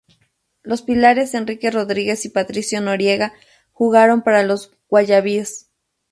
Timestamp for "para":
4.23-4.41